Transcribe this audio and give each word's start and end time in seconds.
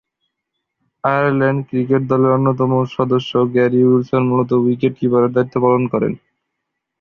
Ireland 1.03 1.59
cricket 1.69 2.01
দলের 2.11 2.31
অন্যতম 2.31 2.71
সদস্য 2.95 3.31
গ্যারি 3.53 3.79
উইলসন 3.83 4.23
মূলতঃ 4.29 4.53
উইকেট-কিপারের 4.61 5.31
দায়িত্ব 5.33 5.55
পালন 5.63 5.83
করেন। 5.93 6.13